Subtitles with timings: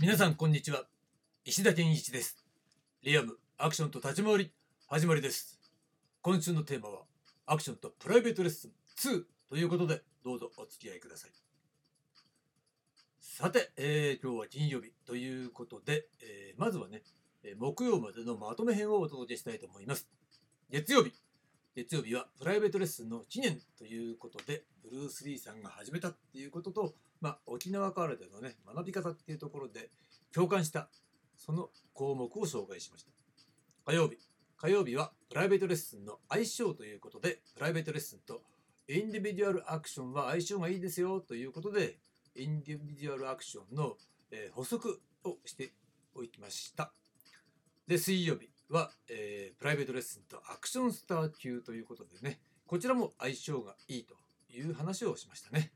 [0.00, 0.84] 皆さんこんにちは。
[1.44, 2.36] 石田健一です。
[3.02, 4.52] リアムアクションと立ち回り
[4.86, 5.58] 始まりです。
[6.22, 7.00] 今週のテーマは
[7.46, 11.30] アクションとプライベートレッスン2ということでどうぞお付き合いください。
[13.20, 17.02] さて、えー、今日は金曜日ということで、えー、まずはね
[17.58, 20.08] 木曜までのまとめ編をお届けしたいと思います。
[20.70, 21.12] 月曜日。
[21.74, 26.94] 月曜日はプライベートレッスンの記念ということでブルース・リーさんが始めたっていうことと、
[27.58, 29.90] 沖縄からでのね学び方っていうところで
[30.32, 30.88] 共感した
[31.36, 33.10] その項目を紹介しました。
[33.84, 34.18] 火曜日。
[34.56, 38.42] 火曜日はプライベートレッスンの相性ということでプライベートレッスンと
[38.88, 41.98] インディビデュアルアクションは相性がいいですよということで
[42.34, 43.96] インディビデュアルアクションの、
[44.32, 45.72] え、補足をして
[46.14, 46.92] おきました。
[47.86, 54.14] で水曜日は、えー、プライベートレッスンとアクションスター級ということでねこちらも相性がいいと
[54.50, 55.72] いう話をしましたね。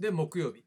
[0.00, 0.64] で、木曜日。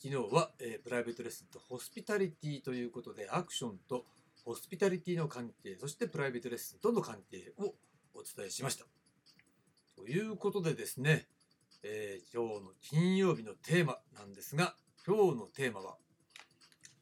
[0.00, 4.04] 昨日は、えー、プライベートレッスンとホスピタリティということで、アクションと
[4.44, 7.74] ホスピタリティの関係、そしてプライベートレッスンとの関係を
[8.14, 8.86] お伝えしました。
[9.96, 11.26] ということでですね、
[11.82, 15.96] えー、今日の金曜日のテーマなんですが、今日のテーマは、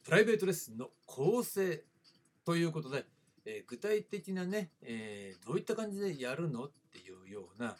[0.03, 1.83] プライベートレッスンの構成
[2.43, 3.05] ということで、
[3.45, 7.77] えー、具体的なね、えー、どういった感じでやるのっていうような、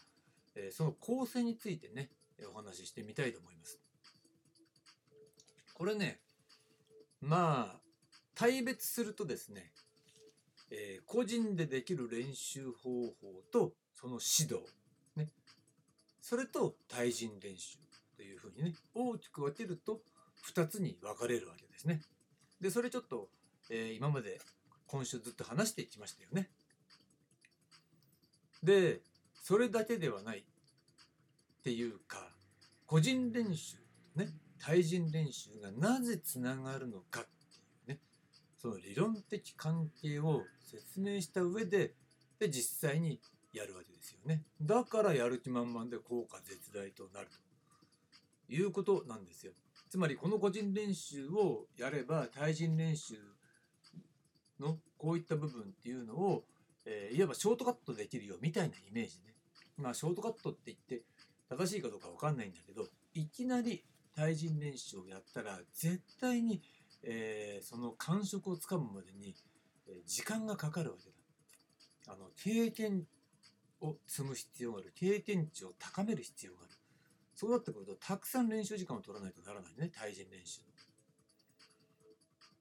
[0.53, 2.11] えその構成についてね、
[2.53, 3.86] お話ししてみたいと思います。
[5.77, 6.17] これね
[7.21, 7.79] まあ
[8.33, 9.71] 大別するとですね、
[10.71, 13.13] えー、個人でできる練習方法
[13.53, 14.67] とその指導、
[15.15, 15.29] ね、
[16.19, 17.77] それと対人練習
[18.15, 19.99] というふうにね大きく分けると
[20.51, 22.01] 2つに分かれるわけですね。
[22.59, 23.29] でそれちょっと、
[23.69, 24.39] えー、今まで
[24.87, 26.49] 今週ずっと話してきましたよね。
[28.63, 29.01] で
[29.43, 30.43] それだけではないっ
[31.63, 32.31] ていうか
[32.87, 33.77] 個人練習
[34.15, 34.29] ね
[34.59, 37.99] 対人練習がなぜつながるのかっていうね。
[38.57, 41.93] その理論的関係を説明した上で
[42.39, 43.19] で実際に
[43.53, 44.43] やるわけですよね。
[44.61, 47.27] だからやる気満々で効果絶大となる
[48.47, 49.53] ということなんですよ。
[49.89, 53.15] つまりこの個人練習をやれば対人練習
[54.59, 56.43] のこういった部分っていうのを、
[56.85, 59.33] えー、いわばショートカットできるよみたいなイメージね。
[59.77, 61.03] まあショートカットって言って
[61.49, 63.83] 正しいかどうか分かんないんだけどいきなり
[64.17, 66.61] 対人練習をやったら絶対に、
[67.03, 69.35] えー、その感触をつかむまでに、
[70.07, 71.11] 時間がかかるわけ
[72.07, 72.13] だ。
[72.13, 73.03] あの経験
[73.79, 74.91] を積む必要がある。
[74.95, 76.71] 経験値を高める必要がある。
[77.35, 79.91] そうなってくるとたくさん練習時間を取らないとならないね。
[79.93, 80.61] 対人練習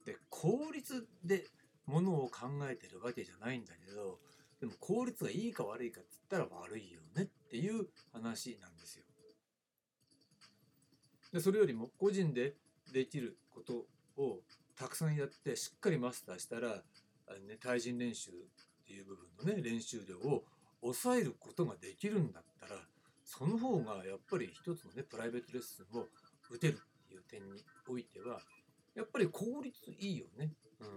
[0.05, 1.47] で効率で
[1.87, 4.19] ものを考えてるわけじゃないんだけど
[4.61, 9.06] でも効率がいいか悪いかって言ったら悪いよねっていう話なんですよ。
[11.33, 12.55] でそれよりも個人で
[12.93, 14.41] できることを
[14.77, 18.35] たくさんやってしっかりマスターしたら、ね、対人練習っ
[18.87, 20.45] ていう部分のね練習量を
[20.81, 22.81] 抑えることができるんだったら
[23.25, 26.07] その方がやっぱり一つのねプライベートレッスンを
[26.51, 28.41] 打てるっていう点においては
[28.95, 30.53] やっぱり効率いいよね。
[30.81, 30.89] うん、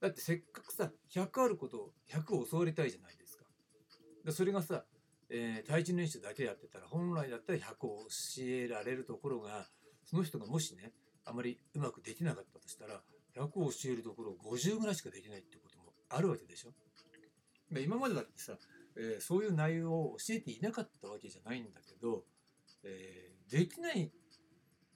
[0.00, 3.44] だってせっかくさ100あることを100を教わりたいじゃないですか。
[4.24, 4.84] でそれがさ
[5.30, 9.66] えー、対人練習だけやってたら本来だったら100を教えられるところが
[10.04, 10.92] その人がもしね
[11.24, 13.00] あまりうまくできなかったとしたら
[13.36, 16.70] 100を教えるところを50ぐらいしかできないってこともあるわけでしょ。
[17.80, 18.52] 今までだってさ、
[18.96, 22.24] えー、そういう内容を教えていなかったわけじゃないんだけど、
[22.84, 24.12] えー、できない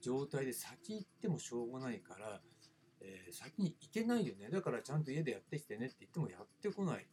[0.01, 2.41] 状態で先行ってもしょうがないから、
[3.01, 7.07] えー、先に行けないよねだからちゃんと家でやってきてねって言ってもやってこない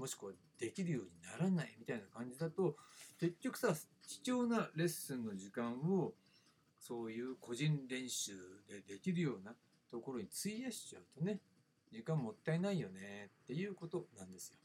[0.00, 2.74] もしくはできるようにならないみたいな感じだと
[3.20, 3.74] 結局さ
[4.08, 6.14] 貴重なレッスンの時間を
[6.78, 8.32] そういう個人練習
[8.66, 9.52] でできるような
[9.90, 11.40] ところに費やしちゃうとね
[11.92, 14.56] 時間もったいないよねっていうことなんですよ。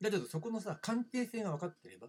[0.00, 2.08] だけどそこのさ関係性が分かってれば、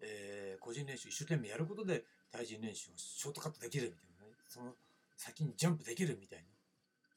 [0.00, 4.72] えー、個人練習一生懸命やることで対人練習をショートカットできるみたいなねその
[5.16, 6.44] 先にジャンプできるみたいな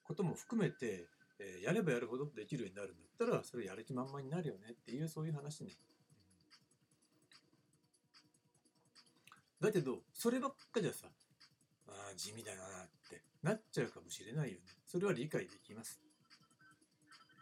[0.03, 1.07] ことも含めて
[1.39, 5.71] えー、やればやるほどできるようになるんだったらそれやる気満々になるよねっていうそういう話ね。
[9.61, 11.07] だけどそればっかじゃさ
[11.87, 14.61] あ地味だなってなっちゃうかもしれないよね。
[14.85, 16.01] それは理解できます。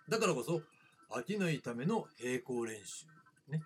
[0.09, 0.61] だからこそ
[1.09, 3.05] 飽きないための並行練習
[3.47, 3.61] ね。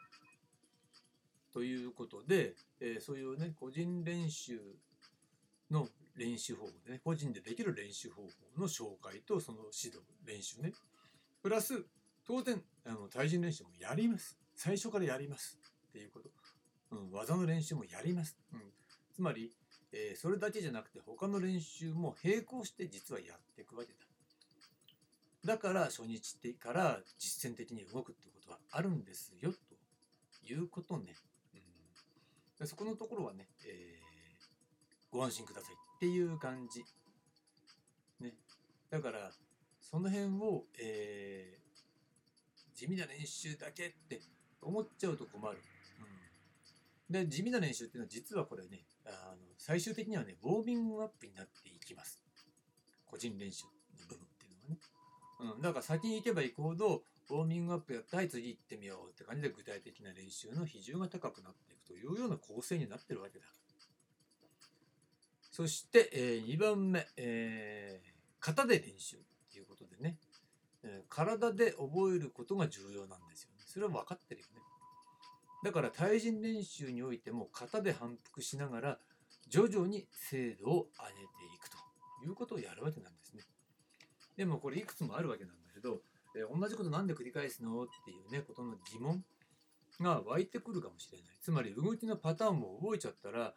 [1.54, 4.60] ということで、えー、そういうね個人練習
[5.70, 10.74] の練習方法でね、個人でできる練習方法の紹介とその指導、練習ね。
[11.42, 11.86] プラス、
[12.26, 14.38] 当然、あの対人練習もやります。
[14.56, 15.58] 最初からやります
[15.90, 16.30] っていうこと。
[16.92, 18.38] うん、技の練習もやります。
[18.54, 18.62] うん、
[19.14, 19.52] つまり、
[19.94, 24.00] えーそれだけじゃなくて他の練習も並行して実はやっていくわけだ。
[25.44, 29.58] だから初日から実践的に動くってことはあるんですよと
[30.54, 31.16] いうことね。
[32.60, 34.01] うん、そこのところはね、えー
[35.12, 36.84] ご安心くださいっていう感じ。
[38.20, 38.34] ね。
[38.90, 39.32] だから
[39.80, 41.62] その辺を、えー
[42.82, 44.20] 地味な練習だけって
[44.60, 45.60] 思っちゃうと困る。
[47.10, 52.24] うん、で地味な練習っていうのは実はこれねあの最終的にはねウォーミングアップになっていきます。
[53.06, 53.70] 個人練習の
[54.00, 54.78] 部分っていうのはね。
[55.58, 63.46] うん、だから先に行けば行くほどウォーミングアップやってはい次行ってみようって感じで具体的な練習の比重が高くなっていくというような構成になってるわけだ。
[65.52, 68.12] そして、え2番目、えー
[68.44, 69.20] 型で練習っ
[69.54, 70.18] ていうことでね、
[70.84, 73.58] えー体で覚えることが重要なんですよね。
[73.68, 74.62] それは分かってるよね。
[75.64, 79.00] だから対人練習においても型で反復しながら
[79.48, 81.78] 徐々に精度を上げていくと
[82.26, 83.44] いうことをやるわけなんですね。
[84.38, 86.02] でもこれいくつもあるわけなんだけど、
[86.36, 89.24] えー同じことなんで繰り返すのっていうねことの疑問
[90.00, 91.28] が湧いてくるかもしれない。
[91.42, 93.54] つまり動きのパターンも覚えちゃったら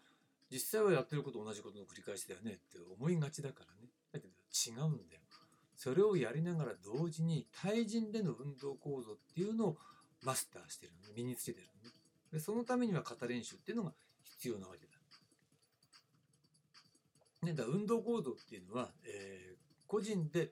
[0.55, 3.91] 実際はやってること同じことの繰り返しだよねって思いがちだからね。
[4.13, 5.21] だけど違うんだよ。
[5.75, 9.77] それをやりながら同時に対人での運動構造っていうのを
[10.23, 11.95] マスターしてるの身につけてるのね。
[12.33, 13.93] でそのためには型練習っていうのが
[14.23, 14.95] 必要なわけだ。
[17.45, 19.55] ね、だ運動構造っていうのは、えー
[19.87, 20.51] 個人で、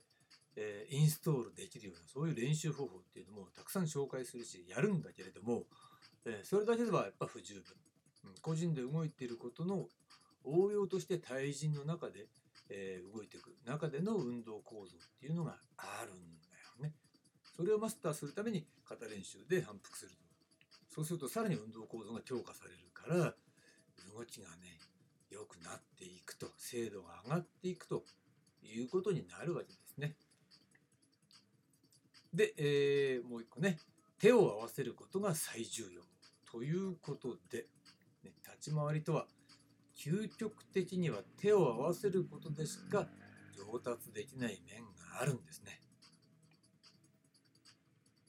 [0.56, 5.64] えーインストールできるようなそういう練習方法っていうのもたくさん紹介するしやるんだけれども、
[6.26, 7.62] えーそれだけではやっぱ不十分、
[8.40, 9.88] 個人で動いていることの
[10.44, 12.26] 応用として対人の中で、
[12.68, 16.94] えー動いていく中での運動構造っていうのがあるんだよね。
[17.56, 20.16] それをマスターするために型練習で反復すると。
[20.88, 23.34] そうするとさらに運動構造が強化されるから
[24.14, 24.78] 動きがね
[25.30, 28.04] 良くなっていくと精度が上がっていくと
[28.62, 30.16] いうことになるわけですね。
[32.32, 33.78] で、えーもう一個ね
[34.18, 36.02] 手を合わせることが最重要
[36.50, 37.66] ということで、
[38.24, 39.26] ね、立ち回りとは
[39.96, 43.06] 究極的には手を合わせることでしか
[43.56, 45.80] 上達できない面があるんですね。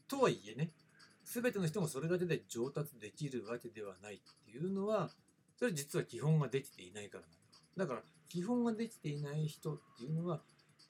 [0.08, 0.72] とはいえね
[1.24, 5.10] 全ての人がそれだけで上達できるわけではないっていうのは
[5.56, 7.86] それ実は基本ができていないからなんだ。
[7.86, 10.42] だから基本ができていない人っていうのは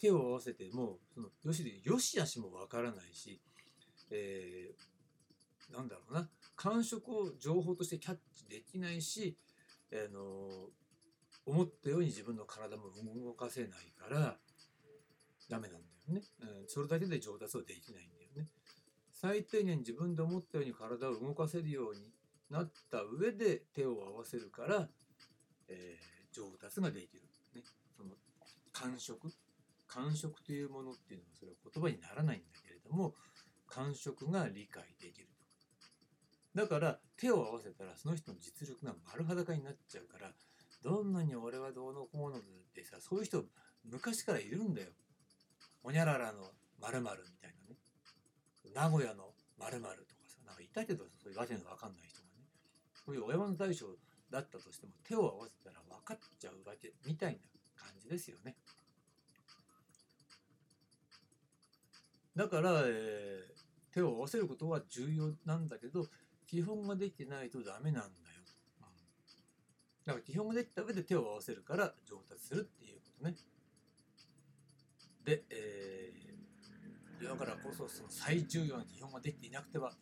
[0.02, 3.40] 手を合わせてもそのよしよしあしもわからないし、
[4.12, 4.94] えー
[5.74, 9.38] なんだろうな感触を情報としてキャッチできないし、
[9.92, 10.50] あの
[11.46, 12.84] 思ったように自分の体も
[13.26, 14.38] 動かせないから
[15.50, 18.48] ダメなんだよね、うん、それだけで上達はできないんだよね。
[19.12, 22.12] 最低限自分で思ったように体を動かせるように
[22.50, 24.90] なった上で手を合わせるから、
[25.68, 27.22] えー上達ができる、
[27.56, 27.62] ね、
[27.96, 28.10] その
[28.74, 29.32] 感触。
[29.88, 33.14] 感触というものっていうのはそれは言葉にならないんだけれども
[33.68, 35.28] 感触が理解できる。
[36.56, 40.32] だから手を合わせたらその人の実力が丸裸になっちゃうから
[40.84, 42.42] どんなに俺はどうのこうのっ
[42.76, 43.44] てさそういう人
[43.84, 44.88] 昔からいるんだよ。
[45.82, 47.78] ほにゃららの〇〇みたいなね。
[48.74, 52.46] 名古屋の〇〇とかさなんかいたけどそういうわけのわかんない人がね。
[53.06, 53.88] そういう親の大将
[54.30, 57.40] だったとしても手を合わせたら分かっちゃうわけみたいな
[57.76, 58.56] 感じですよね。
[62.36, 66.08] だから、えー手を合わせることは重要なんだけど
[66.54, 68.12] 基本ができてないとダメなんだよ、
[68.80, 68.86] うん
[70.06, 73.36] だから基本ができた上で手を合わせるから上達するっていうことね。
[75.26, 79.94] で、えーだからこそその最重要な基本ができていなくては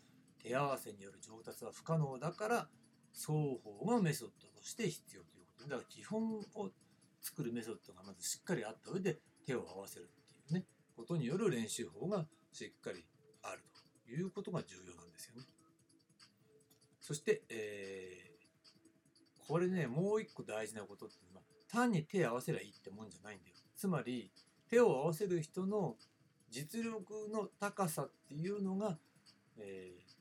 [0.44, 2.68] 手合わせによる上達は不可能だから
[3.14, 6.72] 双方がメソッドとして必要ということだから基本を
[7.22, 10.08] 作るメソッドがまずしっかりあった上で手を合わせるっ
[10.48, 10.66] ていうね。
[10.96, 13.06] ことによる練習法がしっかり
[13.44, 13.62] ある
[14.04, 15.46] ということが重要なんですよね。
[17.02, 18.32] そして、えー
[19.48, 23.56] これねもう一個大事なことっていうのは単に手を合わせりゃいいってもんじゃないんだよ。
[23.76, 24.32] つまり
[24.70, 25.98] 手を合わせる人の
[26.50, 28.98] 実力の高さっていうのが、
[29.58, 30.12] えー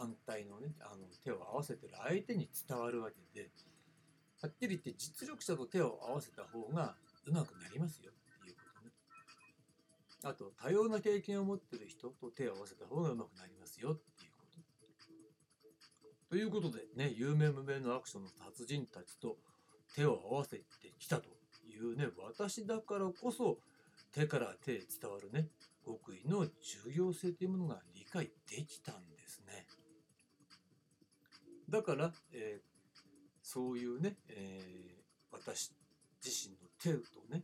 [0.00, 3.50] 反対のねあの手を合わせてる相手に伝わるわけで
[4.40, 8.92] はっきり言って実力者と手を合わせた方がうまくなりますよっていうことね。
[10.24, 13.98] あと多様な経験を持ってる人と手を合わせた方がうまくなりますよっ
[16.30, 16.36] と。
[16.36, 19.36] いうことでね有名無名のアクションの達人たちと
[19.94, 20.62] 手を合わせて
[20.98, 21.28] きたと
[21.68, 23.58] いうね私だからこそ
[24.14, 25.48] 手から手へ伝わるね
[25.84, 26.50] 極意の重
[26.94, 29.66] 要性というものが理解できたんですね。
[31.68, 32.70] だから、えー
[33.42, 35.00] そういうね、えー
[35.32, 35.72] 私
[36.24, 37.42] 自身の手とね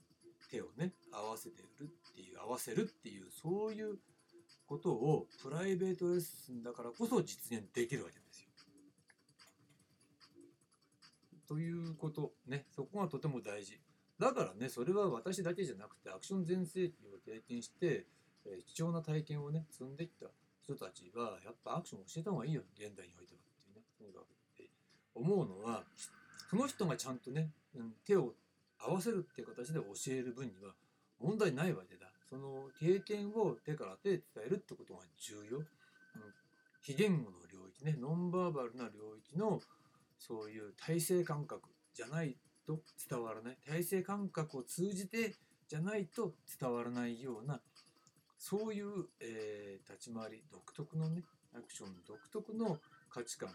[0.51, 3.97] 手をね合わせてるっていう合わせるっていうそういう
[4.67, 8.46] ことをプライベートレッスンだからこそ実現できるわけですよ。
[11.47, 12.67] ということね。
[12.75, 13.79] そこがとても大事。
[14.19, 18.07] だからねそれは私だけじゃなくてアクション全盛期を経験して、
[18.47, 20.27] えー貴重な体験をね積んできた
[20.63, 24.27] 人たちはやっぱアクションを教えた方がいいよ現代においてはっていうねとにかくっ
[24.57, 24.71] て
[25.15, 25.83] 思うのは
[26.49, 28.35] その人がちゃんとね、うん、手を
[28.79, 30.73] 合わせるっていう形で教える分には
[31.21, 32.07] 問題ないわけだ。
[32.29, 35.65] その経験を手から手で伝えるってことが重要、うん、
[36.83, 39.61] 非言語の領域ねノンバーバルな領域の
[40.19, 43.59] そういう体制感覚じゃないと伝わらない。
[43.67, 45.37] 体制感覚を通じて
[45.69, 47.61] じゃないと伝わらないような
[48.39, 51.23] そういう、えー立ち回り独特のね
[51.55, 53.49] アクション独特の価値観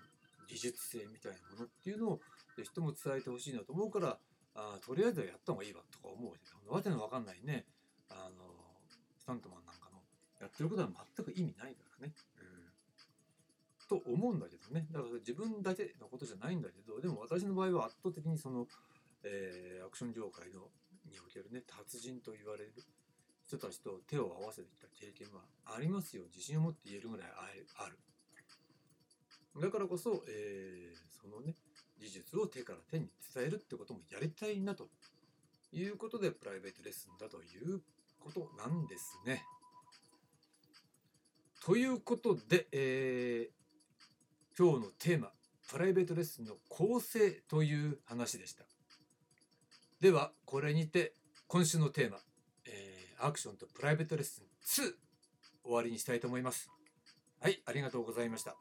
[0.48, 2.20] 技術性みたいなものっていうのを
[2.58, 4.18] ぜひとも伝えてほしいなと思うから
[4.56, 7.66] あとりあえずはやった方がいいわとか思うわけわけのわかんないね。
[8.10, 8.46] あの
[9.18, 10.00] スタントマンなんかの
[10.40, 12.14] やってることは全く意味ないからね。
[13.92, 14.88] と思うんだけどね。
[14.90, 18.66] だから自分だけのことじゃないんだけどでも私の場合は圧倒的にその、
[19.24, 20.72] えーアクション業界の
[21.12, 22.72] におけるね達人と言われる
[23.44, 26.24] 人たちと手を合わせてきた経験はありますよ。
[26.32, 28.00] 自信を持って言えるぐらいあるある。
[29.60, 31.56] だからこそ、えーそのね
[32.00, 34.88] 技術を手から手に伝えるってこともやりたいなと
[35.72, 37.82] いうことでプライベートレッスンだという
[38.20, 39.44] ことなんですね。
[41.64, 43.61] ということで、えー
[44.62, 45.30] 今日のテーマ
[45.72, 48.64] プライベートレッスンの構成という話でした。
[50.00, 51.14] ではこれにて
[51.48, 52.18] 今週のテーマ、
[52.68, 54.46] えーアクションとプライベートレッスン
[54.84, 54.94] 2
[55.64, 56.70] 終わりにしたいと思います。
[57.40, 58.56] はい、ありがとうございました。